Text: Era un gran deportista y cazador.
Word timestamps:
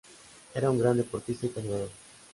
Era 0.55 0.71
un 0.71 0.79
gran 0.79 0.97
deportista 0.97 1.45
y 1.45 1.49
cazador. 1.49 1.91